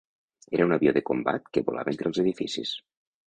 Era 0.57 0.65
un 0.69 0.73
avió 0.77 0.93
de 0.95 1.03
combat 1.09 1.45
que 1.57 1.63
volava 1.69 1.93
entre 1.95 2.11
els 2.13 2.21
edificis. 2.27 2.73